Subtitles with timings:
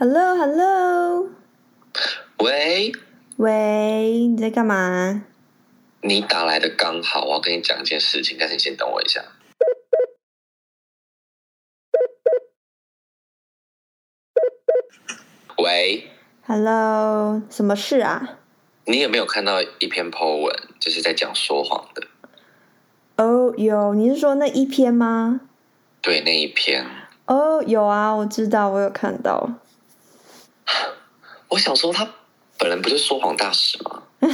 [0.00, 1.28] Hello，Hello，
[2.38, 2.90] 喂，
[3.36, 5.26] 喂，你在干嘛？
[6.00, 9.22] 你打来的刚好，我要跟你讲一件事情，但是你先等我一下。
[15.58, 16.08] 喂
[16.46, 18.38] ，Hello，什么事啊？
[18.86, 22.06] 你有没有看到一篇 po 文，就是在讲说谎的？
[23.22, 25.42] 哦，有，你是说那一篇吗？
[26.00, 26.86] 对，那一篇，
[27.26, 29.60] 哦，有啊，我知道，我有看到。
[31.50, 32.08] 我想说他
[32.58, 34.02] 本人不是说谎大使吗？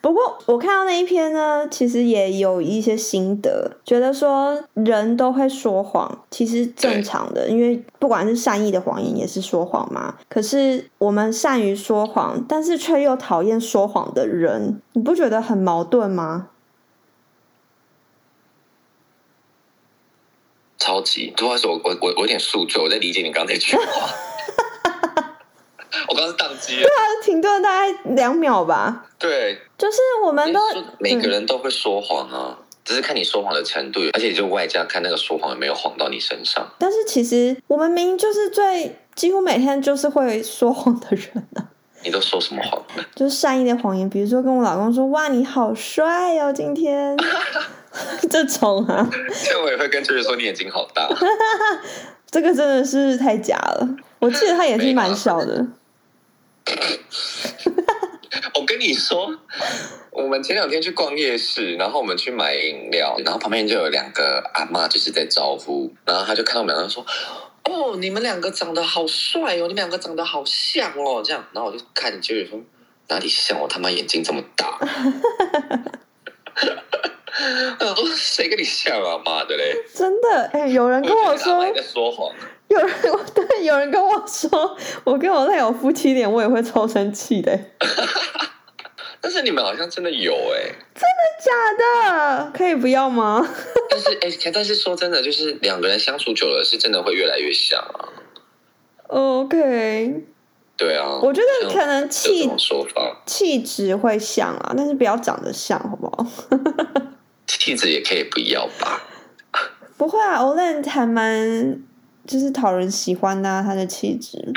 [0.00, 10.16] 不过我看到那一篇呢，其实也有一些心得，觉得说人都会说谎，其实正常的，因为不管是善意的谎言也是说谎嘛。
[10.28, 16.50] 可是我们善于说谎，但是却又讨厌说谎的人，你不觉得很矛盾吗？
[20.78, 23.82] 超级，不好意思，我我我我有点宿醉，我在理解你刚才那句话。
[26.58, 26.88] 我刚刚是宕机了。
[26.96, 30.60] 它停顿大概两秒吧，对，就是我们都
[30.98, 36.66] 每个人都会说谎啊，只是看你说谎的程度，而且就外加看那个说谎有没有谎到你身上。
[36.78, 41.64] 但是其实我们明明就是最几乎每天就是会说谎的人啊，
[42.02, 43.04] 你都说什么谎呢？
[43.14, 47.16] 就是善意的谎言，比如说跟我老公说“哇，你好帅哦，今天”
[48.30, 49.08] 这种啊，
[49.44, 51.08] 这我也会跟就是说你眼睛好大。
[52.30, 53.88] 这个真的是太假了。
[54.18, 55.66] 我记得他眼睛蛮小的，
[58.54, 59.30] 我跟你说，
[60.10, 67.04] 我们前两天去逛夜市，然后我们去买饮料，然后旁边就有两个阿妈就是在招呼，然后他就看到我们两个说
[67.64, 72.60] ：“哦，你们两个长得好帅哦，你们两个长得好像哦。”这样，然后我就看就是说
[73.08, 74.78] 哪里像我他妈眼睛这么大。
[77.78, 79.16] 我想说谁跟你像啊？
[79.24, 79.72] 妈的嘞！
[79.94, 80.50] 真的。
[80.52, 82.34] 哎、有人跟我说，说谎。
[82.80, 87.58] 有人对有人跟我说，我跟我那有夫妻脸，我也会超生气的。
[89.20, 90.62] 但是你们好像真的有哎、
[90.94, 91.50] 真的假
[92.44, 93.46] 的，可以不要吗？
[93.90, 98.08] 但是哎、但是说真的，就是两个人相处久了，是真的会越来越像啊。
[99.08, 100.22] OK，
[100.76, 106.26] 对啊，我觉得可能有气说法，气质会像啊，但是不要长得像，好不好？
[107.46, 109.02] 气质也可以不要吧？
[109.96, 111.82] 不会啊，Olen 还蛮
[112.28, 114.52] 就是讨人喜欢呐、啊，他的气质。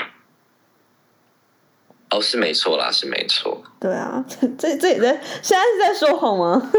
[2.12, 3.64] 哦，是没错啦，是没错。
[3.80, 4.24] 对啊，
[4.60, 6.72] 这这也在现在是在说谎吗？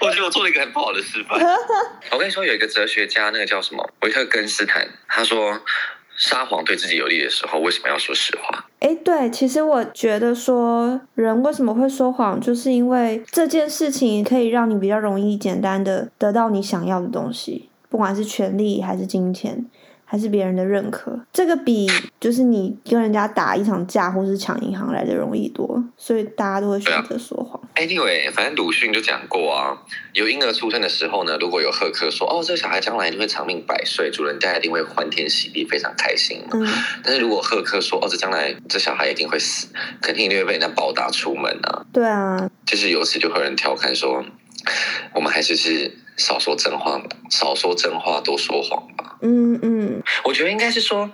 [0.00, 1.38] 我觉得我做了一个很不好的示范。
[2.10, 5.60] 我跟你说，有一个哲学家，那个叫什么维特根斯坦，他说
[6.16, 8.66] 撒谎对自己有利的时候，为什么要说实话？
[8.80, 19.66] 哎，对，其实我觉得说人为什么会说谎，就是因为这件事情可以让你比较容易、简单的得到你想要的东西，不管是权力还是金钱。
[20.10, 21.86] 还是别人的认可，这个比
[22.18, 27.60] 就是你跟人家打一场架或是抢银行来的容易多，所以大家都会选择说谎。
[27.74, 29.76] Anyway，反正鲁迅就讲过啊，
[30.14, 36.52] 有婴儿出生的时候呢，如果有贺客说哦，这个小孩将来一定会长命百岁，主人家一定会欢天喜地，非常开心嘛。
[36.54, 36.66] 嗯，
[37.04, 39.66] 但是如果贺客说哦，这将来这小孩一定会死，
[40.00, 41.84] 肯定一定会被人家暴打出门啊。
[41.92, 44.24] 对啊，就是由此就会有人调侃说，
[45.12, 49.16] 我们还是是少说真话，少说真话，多说谎吧。
[49.22, 51.10] 嗯嗯，我觉得应该是说，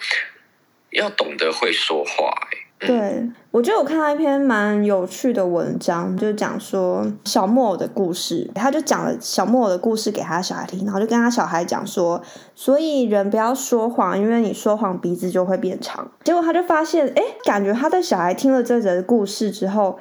[0.90, 2.58] 要懂得会说话、欸。
[2.86, 8.50] 对，我觉得我看到一篇蛮有趣的文章，就讲说小木偶的故事。
[8.54, 12.20] 他就讲了小木偶的故事给他小孩听，然后就跟他小孩讲说，
[12.54, 16.10] 所以人不要说谎，因为你说谎鼻子就会变长。
[16.24, 19.98] 结果他就发现，哎，感觉他的小孩听了这则故事之后，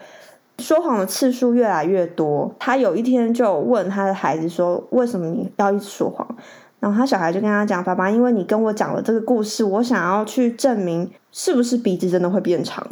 [0.60, 2.54] 说谎的次数越来越多。
[2.60, 6.28] 他有一天就问他的孩子说，为什么你要一直说谎？
[6.80, 12.86] 然后他小孩就跟他讲：“爸爸，因为你跟我讲了这个故事，我想要去证明是不是鼻子真的会变长。”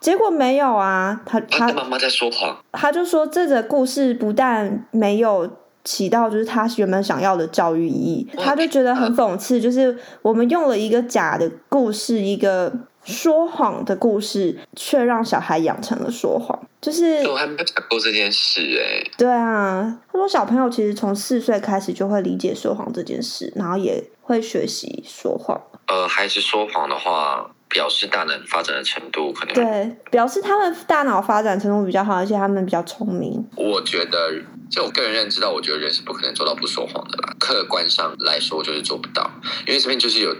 [0.00, 5.48] 结果没有啊，他他妈妈在说谎，他就说这个故事不但没有
[5.84, 12.72] 起到就是他原本想要的教育意义，他就觉得很讽刺，就是我们用了一个假的故事，一个
[13.04, 25.60] 说谎的故事，却让小孩养成了说谎，就是我还没有讲过这件事哎、对啊，他说小朋友其实从四岁开始就会理解说谎这件事，然后也会学习说谎。
[25.88, 29.54] 呃，孩子说谎的话，表示大脑发展的程度可能。
[29.54, 33.44] 对，表示他们大脑发展程度比较好，而且他们比较聪明。
[33.56, 34.32] 我觉得，
[34.70, 37.34] 就我个人认知到，我觉得人是不可能做到不说谎的啦。
[37.38, 39.28] 客观上来说，就是做不到，
[39.66, 40.34] 因为这边就是有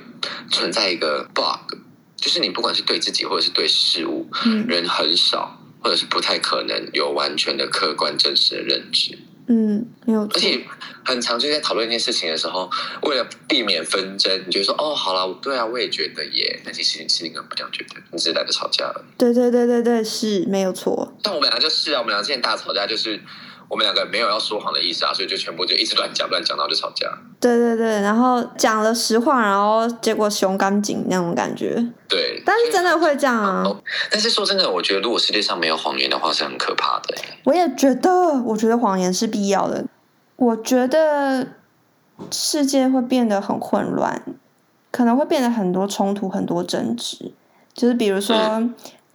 [0.51, 1.62] 存在一个 bug，
[2.23, 9.19] 就是你不管是对自己或者是对事物，嗯人很少或者是不太可能有完全的客观真实的认知。
[9.49, 10.23] 嗯，没有。
[10.23, 10.65] 而且
[11.05, 12.71] 很常就在讨论一件事情的时候，
[13.03, 16.61] 为了避免纷争，你就说哦，好了，对啊，我也觉得耶。
[16.65, 19.05] 但其实你心里根本不这样觉得，你只是懒得吵架了。
[19.19, 21.13] 对对对对对，是没有错。
[21.23, 23.21] 但我们俩就是啊，我们俩之前大吵架，就是
[23.73, 27.09] 我们两个没有要说谎的意思啊，所以就全部就一直乱讲乱讲，然后就吵架。
[27.41, 31.83] 对对对，然后讲了实话，然后结果熊干紧那种感觉。
[32.07, 33.63] 对，但是真的会这样啊！
[33.65, 37.23] 哦但是说真的，我觉得如果世界上没有谎言的话，是很可怕的耶。
[37.45, 38.11] 我也觉得，
[38.43, 39.87] 我觉得谎言是必要的。
[40.37, 41.47] 我觉得
[42.31, 44.23] 世界会变得很混乱，
[44.91, 47.33] 可能会变得很多冲突、很多争执。
[47.73, 48.37] 就是比如说，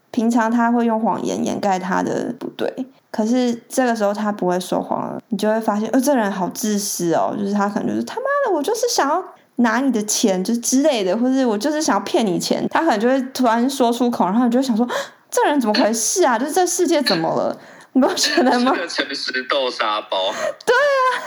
[0.10, 7.36] 平常他会用谎言掩盖他的不对，可是这个时候他不会说谎了，你就会发现，哦，这人好自私哦。
[7.38, 9.24] 就是他可能就是他妈的，我就是想要
[9.58, 14.88] 拿你的钱，就是之类的，或者我就是想要骗你钱，他可能就会突然说出口，然后你就会想说，
[15.32, 16.38] 这人怎么回事啊？
[16.40, 17.58] 就是这世界怎么了？
[17.94, 18.72] 你不觉得吗？
[18.88, 20.32] 诚 实豆沙包。
[20.66, 21.18] 对啊，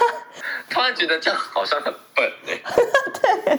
[0.69, 2.61] 突然觉得这样好像很笨哎。
[3.21, 3.59] 对，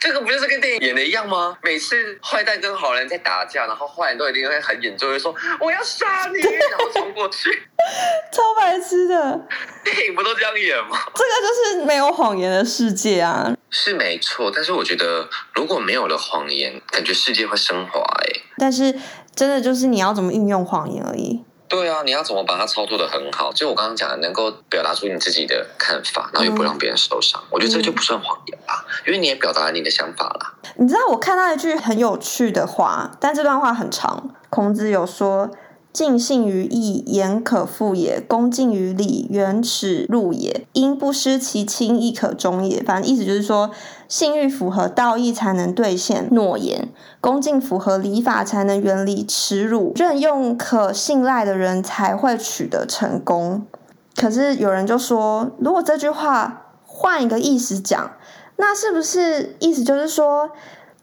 [0.00, 1.56] 这个不就是跟电影演的一样吗？
[1.62, 7.50] 每次坏蛋跟好人在打架，然后坏人都一定会很演奏，会说我要杀你，然后冲过去。
[8.32, 9.40] 超白痴的，
[9.84, 10.98] 电影不都这样演吗？
[11.14, 13.52] 这个就是没有谎言的世界啊！
[13.70, 18.40] 是没错，但是我觉得如果没有了谎言，感觉世界会升华哎。
[18.58, 18.94] 但是
[19.34, 21.44] 真的就是你要怎么运用谎言而已。
[21.68, 23.52] 对啊，你要怎么把它操作的很好？
[23.52, 30.54] 就我刚刚讲的，能够表达出你自己的看法，然后又不让别人受伤，我觉得这就不算谎言吧，因为你也表达了你的想法啦。
[30.76, 34.30] 你知道我看到一句很有趣的话，但这段话很长。
[34.50, 35.50] 孔子有说
[35.98, 40.64] ：“尽信于义，言可复也；恭敬于礼，远耻辱也。
[40.72, 43.72] 因不失其亲，亦可忠也。”反正意思就是说，
[44.06, 46.88] 信誉符合道义才能兑现诺言，
[47.20, 53.66] 恭敬符合礼法才能远离耻辱，任用可信赖的人才会取得成功。
[54.14, 58.12] 可是有人就说，如果这句话换一个意思讲，
[58.54, 60.50] 那是不是意思就是说，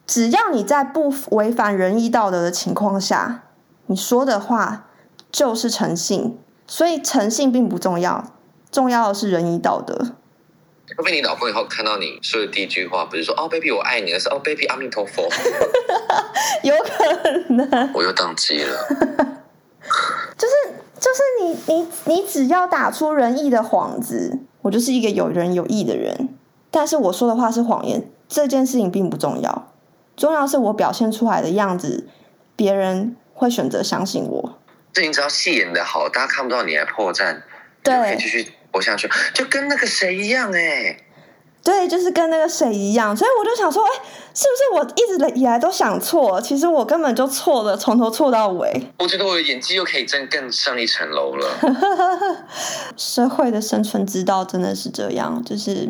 [0.07, 3.44] 只要你在不违反仁义道德的情况下，
[3.88, 4.85] 你说的话
[5.36, 8.32] 就是诚信，所以诚信并不重要，
[8.72, 9.94] 重要的是仁义道德。
[10.88, 15.24] 会不会你老公以后看到你说的第一句话不是说哦 baby 我爱你，而是哦 baby 阿弥陀佛，
[16.64, 18.88] 有可能我又宕机了。
[20.38, 20.54] 就是
[21.02, 26.30] 就是你你你只要打出仁义的幌子，我就是一个有仁有义的人。
[26.72, 29.68] 但是我说的话是谎言，这件事情并不重要，
[30.16, 32.08] 重要是我表现出来的样子，
[32.56, 34.58] 别人会选择相信我。
[34.95, 37.42] 这你只要戏演的好，大家看不到你的破绽，
[37.83, 40.97] 对就可以继续活下去，就跟那个谁一样哎、
[41.62, 43.89] 对，就是跟那个谁一样，所以我就想说，哎，
[44.33, 46.39] 是不是我一直以来都想错？
[46.39, 48.88] 其实我根本就错了，从头错到尾。
[49.00, 51.59] 我觉得我的演技又可以更更上一层楼了。
[52.95, 55.89] 社会的生存之道真的是这样，就是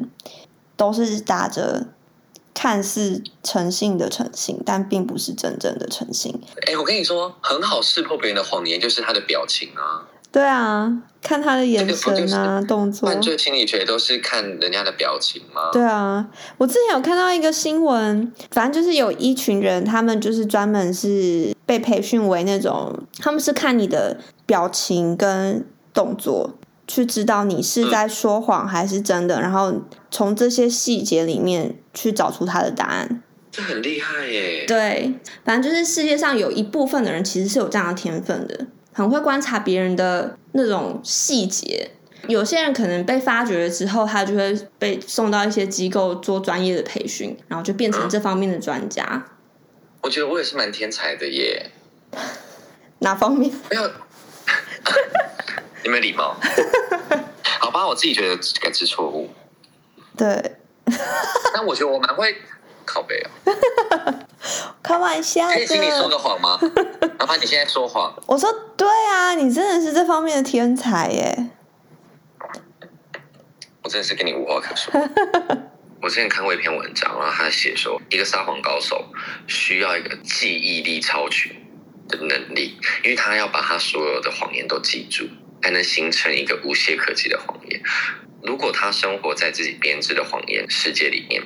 [0.75, 1.85] 都是打着
[2.55, 6.33] 看似诚信的诚信，但并不是真正的诚信。
[6.65, 10.07] 哎、我跟你说，很好识破别人的谎言就是他的表情啊。
[10.31, 10.91] 对啊，
[11.21, 13.07] 看他的眼神啊，动作。
[13.07, 15.69] 犯罪心理学都是看人家的表情吗？
[15.71, 26.51] 对啊，我之前有看到一个新闻，反正就是有一群人，他们就是专门是被培训为那种，他们是看你的表情跟动作，
[26.87, 29.73] 去知道你是在说谎还是真的，然后
[30.11, 33.21] 从这些细节里面去找出他的答案。
[33.51, 34.65] 这很厉害耶。
[34.67, 41.91] 对，反正就是世界上有一部分的人其实是有这样的天分的，很会观察别人的那种细节。
[42.27, 49.25] 有些人可能被发掘了之后，他就会被送到一些机构做专业的培训，然后就变成这方面的专家。
[50.01, 51.69] 我觉得我也是蛮天才的耶。
[52.99, 53.51] 哪方面？
[53.69, 53.83] 没有，
[55.85, 56.35] 你没礼貌。
[57.61, 59.31] 好吧，我自己觉得感知错误，
[60.17, 60.57] 对，
[61.53, 62.35] 但我觉得我蛮会
[62.83, 63.29] 靠背哦。
[64.81, 66.09] 开玩笑可以请你说的。
[66.09, 66.59] 个谎吗？
[67.19, 71.51] 哪怕你现在说谎，我说对啊，你真的是这方面的天才耶。
[73.83, 74.91] 我真的是跟你无话可说。
[76.01, 79.05] 我之前看过一篇文章，然后他写说，一个撒谎高手
[79.47, 81.55] 需要一个记忆力超群
[82.07, 85.27] 的能力，因为他要把他所有的谎言都记住，
[85.65, 87.81] 才能形成一个无懈可击的谎言。
[88.43, 91.41] 如果他生活在自己编织的谎言世界里面，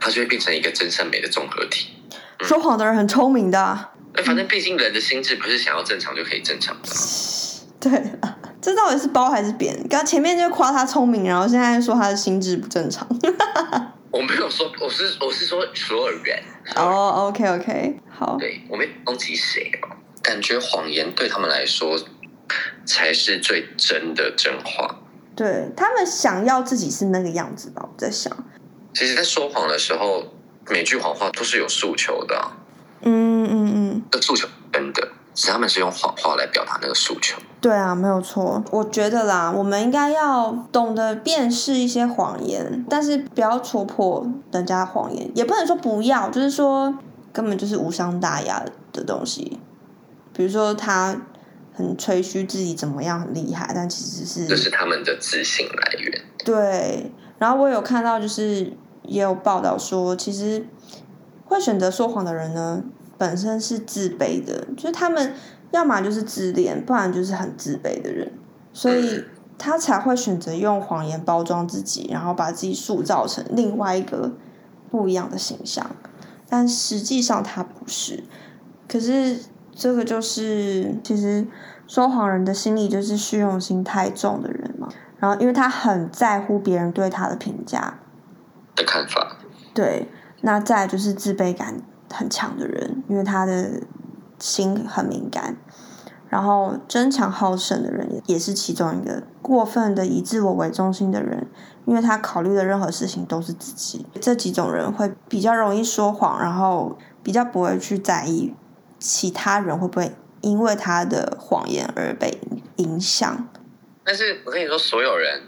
[0.00, 1.88] 他就会变成一个真善美的综合体。
[2.42, 3.90] 说谎的人很聪明的
[4.24, 6.94] 反正毕竟人的心智不是想要正常就可以正常的啊、
[7.80, 9.76] 对啊，这到底是包还是扁？
[9.88, 13.08] 刚前面就夸他聪明，然后现在说他的心智不正常。
[14.12, 16.40] 我没有说，我是我是说所有人。
[16.76, 21.98] 哦、o k OK，好，对我没有攻击谁哦，感觉谎言对他们来说
[22.88, 24.96] 才是最真的真话。
[25.36, 27.82] 对他们想要自己是那个样子吧？
[27.82, 28.32] 我在想，
[28.94, 30.24] 其实，在说谎的时候，
[30.68, 32.56] 每句谎话都是有诉求的啊、
[33.02, 37.38] 嗯嗯嗯，这诉求真的，只是他们是用谎话来表达那个诉求。
[37.60, 38.64] 对啊，没有错。
[38.72, 46.92] 我觉得啦，我们应该要懂得辨识一些谎言，但是不要戳破人家谎言，也不能说不要，就是说
[47.32, 49.60] 根本就是无伤大雅的东西。
[50.32, 51.16] 比如说他
[51.78, 56.20] 很吹嘘自己怎么样很厉害，但其实是这是是他们的自信来源。
[56.44, 57.12] 对。
[57.38, 58.72] 然后我有看到，就是
[59.04, 60.66] 也有报道说，其实
[61.44, 62.82] 会选择说谎的人呢，
[63.16, 65.34] 本身是自卑的，就是他们
[65.70, 68.32] 要么就是自恋，不然就是很自卑的人，
[68.72, 69.22] 所以
[69.56, 74.32] 他才会选择用谎言包装自己，然后把自己塑造成另外一个
[74.90, 75.94] 不一样的形象，
[76.48, 78.24] 但实际上他不是。
[78.88, 79.38] 可是
[79.78, 81.46] 这个就是其实
[81.86, 84.88] 说谎人的心理就是虚荣心太重的人嘛，
[85.20, 88.00] 然后因为他很在乎别人对他的评价，
[88.74, 89.36] 的看法，
[89.72, 90.08] 对，
[90.40, 91.80] 那再就是自卑感
[92.12, 93.80] 很强的人，因为他的
[94.40, 95.56] 心很敏感，
[96.28, 99.22] 然后争强好胜的人也也是其中一个。
[99.40, 101.46] 过分的以自我为中心的人，
[101.86, 104.04] 因为他考虑的任何事情都是自己。
[104.20, 108.52] 这几种人会比较容易说谎，然后比较不会去在意
[108.98, 112.38] 其他人会不会因为他的谎言而被
[112.76, 113.48] 影响。
[114.04, 115.42] 但是我跟你说，所有人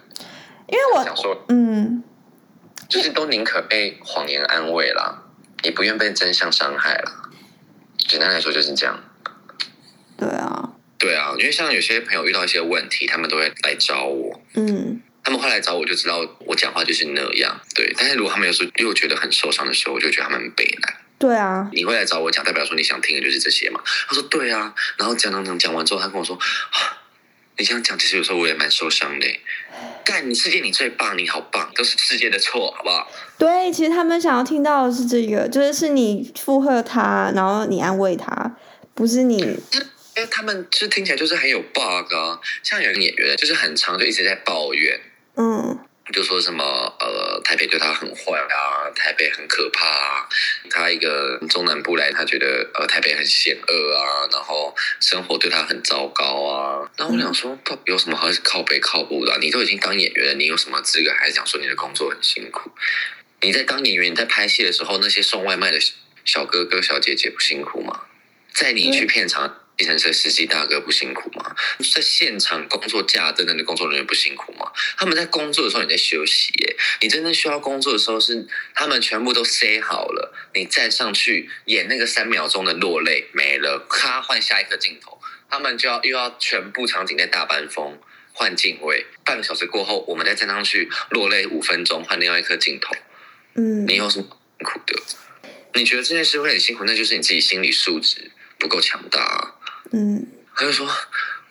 [0.69, 2.03] 因为我想说，嗯，
[2.89, 5.25] 就是都宁可被谎言安慰啦，
[5.63, 7.31] 也不愿被真相伤害啦。
[7.97, 8.99] 简单来说就是这样。
[10.17, 14.41] 对啊，对啊，因为像有些朋友遇到一些问题，他们都会来找我。
[14.55, 17.59] 嗯，他们会来找我，就知道我讲话就是那样。
[17.75, 20.97] 对，但是如果他们有时候又觉得很受伤的时候，我就觉得他们很悲哀。
[21.21, 23.79] 对啊，你会来找我讲，代表说你想听的就是这些嘛？
[24.09, 26.97] 他说对啊，然后讲讲讲讲完之后，他跟我说啊，
[27.59, 29.41] 你这样讲，其实有时候我也蛮受伤的欸。
[30.03, 33.07] 干，你世界你最棒，你好棒，都是世界的错，好不好？
[33.37, 38.57] 对，其实他们想要听到的是这个，就是是你附和他，然后你安慰他，
[38.95, 44.99] 不是你，因为他们就是听起来就是很有 bug 啊，像有个演员就是很长就一直在抱怨，
[45.37, 45.79] 嗯
[46.13, 46.65] 就说什么
[46.99, 50.29] 呃台北对他很坏啊，台北很可怕啊，
[50.69, 56.91] 他一个中南部来，他觉得呃台北很险恶啊，然后生活对他很糟糕啊。
[56.97, 62.71] 然后我想说，到底有什么好靠北靠不的啊、你都已经当演员了，你有什么资格还讲说你的工作很辛苦？
[63.41, 65.79] 你在当演员，你在拍戏的时候，那些送外卖的
[66.25, 68.03] 小哥哥小姐姐不辛苦吗？
[68.53, 69.57] 在你去片场。
[69.81, 71.57] 计程车司机大哥不辛苦吗？
[71.95, 74.71] 在现场工作架等等的工作人员不辛苦吗？
[74.99, 85.19] 他们在工作的时候你在休息耶，你真正需要工作的时候是他们全部都塞好了，你再上去演那个三秒钟的落泪没了，咔换下一个镜头，
[85.49, 87.99] 他们就要又要全部场景在大班风
[88.35, 92.95] 换镜位，半个小时过后我们再站上去落泪五分钟换另外一颗镜头，
[93.55, 94.27] 嗯你有什么
[94.59, 95.03] 辛苦的？
[95.73, 99.55] 你觉得这件事会很辛苦，那就是你自己心理素质不够强大、啊。
[99.93, 100.89] 嗯，他就说：“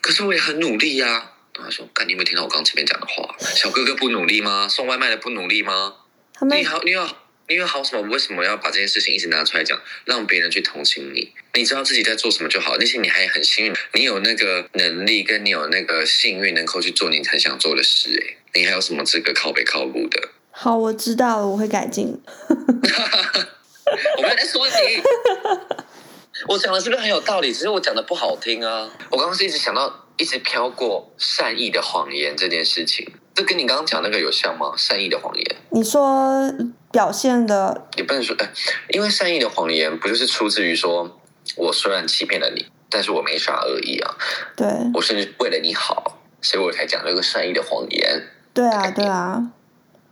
[0.00, 1.32] 可是我也很努力呀、啊。”
[1.62, 3.36] 他说：“干，你有没有听到我刚前面讲的话？
[3.38, 4.66] 小哥哥不努力吗？
[4.66, 5.94] 送外卖的不努力吗？
[6.32, 7.06] 他们你好，你有
[7.48, 8.08] 你有好什么？
[8.08, 11.32] 为什么要把这件事情一直拿出来讲，让别人去同情你？
[11.52, 18.08] 你知道自己在做什么就好，那些你还很幸运，你有那个能力，跟你有那个幸运，能够去做你很想做的事。
[18.24, 20.30] 哎，你还有什么资格靠北靠步的？
[20.50, 22.18] 好，我知道了，我会改进。
[24.16, 25.02] 我没有在说你。”
[26.48, 27.52] 我讲的是不是很有道理？
[27.52, 28.88] 只是我讲的不好听啊！
[29.10, 34.72] 我刚刚是一直想到，一直飘过善意的谎言这件事情，这跟你刚刚讲那个有像吗？
[34.76, 36.52] 善意的谎言你说
[36.90, 38.50] 表现的，也不能说，哎，
[38.88, 41.20] 因为善意的谎言不就是出自于说，
[41.56, 44.16] 我虽然欺骗了你，但是我没啥恶意啊，
[44.56, 48.28] 对我甚至为了你好，所以我才讲这个善意的谎言。
[48.52, 49.52] 对啊对啊，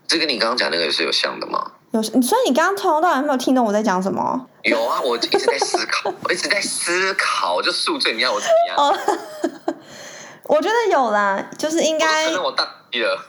[0.07, 1.73] 这跟你刚刚讲那个是有像的吗？
[1.93, 4.47] 有所以你刚刚从头到尾没有听懂我在讲什么？
[4.65, 8.77] 有啊，我一直在思考，我一直在思考，就宿醉，你要我怎么样？
[8.77, 9.75] 哦，
[10.45, 13.27] 我觉得有啦，就是应我该承认我大意了。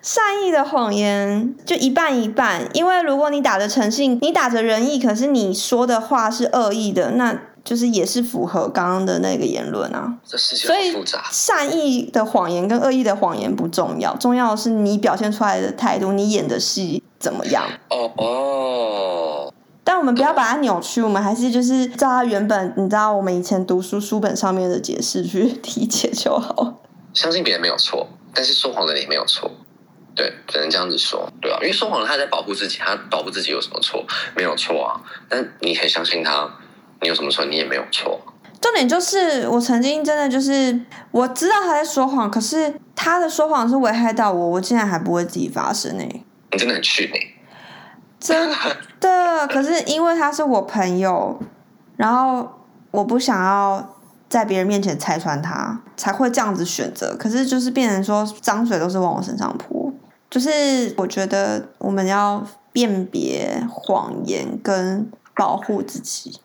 [0.00, 10.14] 善意的谎言就一半一半，因为如果你打着诚信，你打着仁义，可是你说的话是恶意的，那就是也是符合刚刚的那个言论啊。
[10.24, 11.24] 这事情所以复杂。
[11.32, 17.64] 善意的谎言跟恶意的谎言不重要，重要的是你表现出来的态度，你演的戏怎么样。
[17.90, 19.52] 哦哦，
[19.84, 26.82] 但我们不要把它扭曲，我们还是就是照它原本，你知道我们以前读书书本上面的解释去理解就好。
[27.14, 29.50] 相信别人没有错，但是说谎的人也没有错。
[30.14, 34.04] 对，只能这样子说，对啊，因为说谎人他在保护自己，他保护自己有什么错？
[34.36, 35.00] 没有错啊。
[35.28, 36.48] 但你很相信他，
[37.00, 37.44] 你有什么错？
[37.44, 38.20] 你也没有错。
[38.60, 40.80] 重点就是我曾经真的就是
[41.12, 47.18] 我知道他在说谎，可是他的说谎是危害到我，我竟然还不会自己发声呢、你真的很逊哎、
[48.18, 48.50] 真
[49.00, 51.38] 的， 可是因为他是我朋友，
[51.96, 52.48] 然后
[52.90, 53.94] 我不想要
[54.28, 57.16] 在别人面前拆穿他，才会这样子选择。
[57.16, 59.92] 可是就是变成说脏水都是往我身上泼，
[60.30, 66.40] 就是我觉得我们要辨别谎言跟保护自己。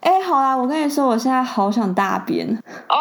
[0.00, 2.48] 哎、好啦，我跟你说，我现在好想大便，
[2.88, 2.96] 哦，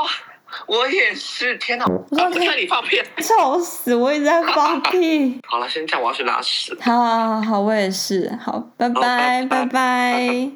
[0.67, 1.85] 我也是，天哪！
[1.85, 3.01] 说啊，不是你放屁。
[3.17, 3.95] 臭死！
[3.95, 5.39] 我一直在放屁。
[5.47, 6.77] 好了，先这样，我要去拉屎。
[6.81, 8.31] 好好好好，我也是。
[8.41, 10.51] 好，拜拜拜拜